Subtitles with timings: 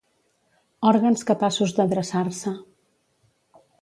[0.91, 2.55] Òrgans capaços de dreçar-se.